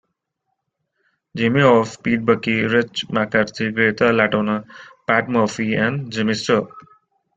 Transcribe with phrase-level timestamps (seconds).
[1.37, 4.65] Jimmy Howes, Pete Bucky, Rich McCarthy, Greta Latona,
[5.05, 6.67] Pat Murphy and Jimmy Sturr.